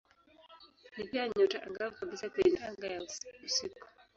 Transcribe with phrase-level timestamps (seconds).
[0.97, 3.01] Ni pia nyota angavu kabisa kwenye anga ya
[3.45, 3.87] usiku.